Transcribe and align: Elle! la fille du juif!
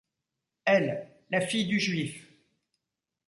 Elle! 0.65 1.11
la 1.29 1.41
fille 1.41 1.67
du 1.67 1.79
juif! 1.79 2.27